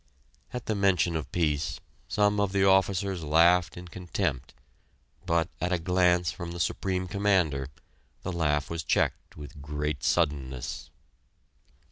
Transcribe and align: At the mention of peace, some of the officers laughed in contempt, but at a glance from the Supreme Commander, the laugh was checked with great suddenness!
At 0.51 0.65
the 0.65 0.73
mention 0.73 1.15
of 1.15 1.31
peace, 1.31 1.79
some 2.07 2.39
of 2.39 2.53
the 2.53 2.65
officers 2.65 3.23
laughed 3.23 3.77
in 3.77 3.87
contempt, 3.87 4.55
but 5.27 5.47
at 5.61 5.71
a 5.71 5.77
glance 5.77 6.31
from 6.31 6.53
the 6.53 6.59
Supreme 6.59 7.07
Commander, 7.07 7.67
the 8.23 8.31
laugh 8.33 8.67
was 8.67 8.81
checked 8.81 9.37
with 9.37 9.61
great 9.61 10.03
suddenness! 10.03 10.89